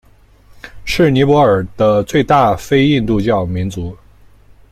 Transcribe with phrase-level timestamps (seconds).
[0.83, 3.95] 是尼泊尔的最大非印度教民族。